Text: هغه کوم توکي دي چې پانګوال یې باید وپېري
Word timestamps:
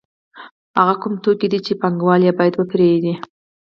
هغه 0.77 0.93
کوم 1.01 1.13
توکي 1.23 1.47
دي 1.51 1.59
چې 1.65 1.73
پانګوال 1.81 2.21
یې 2.27 2.33
باید 2.39 2.53
وپېري 2.55 3.13